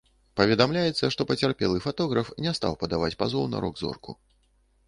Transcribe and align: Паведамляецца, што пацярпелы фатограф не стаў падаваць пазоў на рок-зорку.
Паведамляецца, 0.39 1.09
што 1.15 1.21
пацярпелы 1.31 1.83
фатограф 1.85 2.31
не 2.47 2.57
стаў 2.61 2.81
падаваць 2.85 3.13
пазоў 3.23 3.47
на 3.53 3.57
рок-зорку. 3.67 4.21